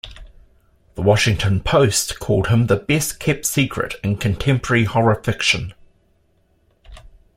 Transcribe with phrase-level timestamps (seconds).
[0.95, 5.75] "The Washington Post" called him "the best kept secret in contemporary horror fiction.